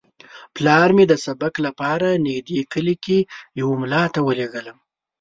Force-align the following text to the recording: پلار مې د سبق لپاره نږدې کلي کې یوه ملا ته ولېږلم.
پلار 0.55 0.89
مې 0.95 1.05
د 1.07 1.13
سبق 1.25 1.53
لپاره 1.65 2.07
نږدې 2.27 2.59
کلي 2.73 2.95
کې 3.05 3.17
یوه 3.59 3.73
ملا 3.81 4.03
ته 4.13 4.19
ولېږلم. 4.27 4.77